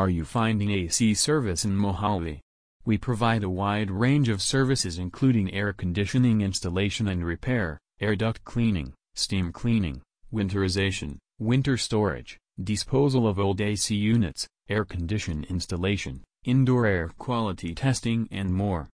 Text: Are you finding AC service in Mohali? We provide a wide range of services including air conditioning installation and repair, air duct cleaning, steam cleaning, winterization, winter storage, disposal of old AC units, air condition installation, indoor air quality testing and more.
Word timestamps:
Are 0.00 0.08
you 0.08 0.24
finding 0.24 0.70
AC 0.70 1.12
service 1.12 1.66
in 1.66 1.76
Mohali? 1.76 2.40
We 2.86 2.96
provide 2.96 3.44
a 3.44 3.50
wide 3.50 3.90
range 3.90 4.30
of 4.30 4.40
services 4.40 4.96
including 4.98 5.52
air 5.52 5.74
conditioning 5.74 6.40
installation 6.40 7.06
and 7.06 7.22
repair, 7.22 7.78
air 8.00 8.16
duct 8.16 8.42
cleaning, 8.42 8.94
steam 9.14 9.52
cleaning, 9.52 10.00
winterization, 10.32 11.18
winter 11.38 11.76
storage, 11.76 12.38
disposal 12.64 13.28
of 13.28 13.38
old 13.38 13.60
AC 13.60 13.94
units, 13.94 14.48
air 14.70 14.86
condition 14.86 15.44
installation, 15.50 16.22
indoor 16.44 16.86
air 16.86 17.10
quality 17.18 17.74
testing 17.74 18.26
and 18.30 18.54
more. 18.54 18.88